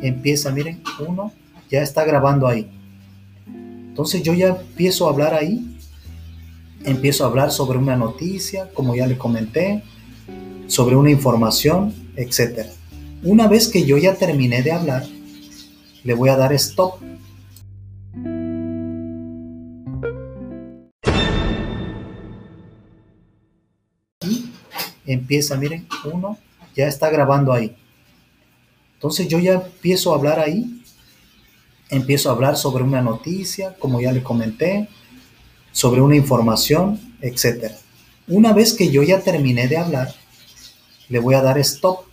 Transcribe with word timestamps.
empieza, 0.00 0.50
miren, 0.50 0.82
uno 1.06 1.32
ya 1.70 1.82
está 1.82 2.04
grabando 2.04 2.46
ahí. 2.46 2.70
Entonces 3.46 4.22
yo 4.22 4.32
ya 4.32 4.48
empiezo 4.48 5.06
a 5.06 5.10
hablar 5.10 5.34
ahí, 5.34 5.76
empiezo 6.84 7.24
a 7.24 7.28
hablar 7.28 7.50
sobre 7.50 7.78
una 7.78 7.96
noticia, 7.96 8.70
como 8.72 8.94
ya 8.94 9.06
le 9.06 9.18
comenté, 9.18 9.82
sobre 10.66 10.96
una 10.96 11.10
información, 11.10 11.92
etc. 12.16 12.66
Una 13.22 13.48
vez 13.48 13.68
que 13.68 13.84
yo 13.84 13.98
ya 13.98 14.14
terminé 14.14 14.62
de 14.62 14.72
hablar, 14.72 15.04
le 16.04 16.14
voy 16.14 16.28
a 16.28 16.36
dar 16.36 16.52
stop. 16.52 17.00
Y 24.24 24.52
empieza, 25.06 25.56
miren, 25.56 25.88
uno 26.12 26.38
ya 26.76 26.86
está 26.86 27.10
grabando 27.10 27.52
ahí. 27.52 27.76
Entonces 28.98 29.28
yo 29.28 29.38
ya 29.38 29.52
empiezo 29.52 30.12
a 30.12 30.16
hablar 30.16 30.40
ahí, 30.40 30.82
empiezo 31.88 32.28
a 32.28 32.32
hablar 32.32 32.56
sobre 32.56 32.82
una 32.82 33.00
noticia, 33.00 33.76
como 33.78 34.00
ya 34.00 34.10
le 34.10 34.24
comenté, 34.24 34.88
sobre 35.70 36.00
una 36.00 36.16
información, 36.16 37.14
etc. 37.20 37.74
Una 38.26 38.52
vez 38.52 38.74
que 38.74 38.90
yo 38.90 39.04
ya 39.04 39.20
terminé 39.20 39.68
de 39.68 39.76
hablar, 39.76 40.12
le 41.08 41.20
voy 41.20 41.36
a 41.36 41.42
dar 41.42 41.58
stop 41.58 42.07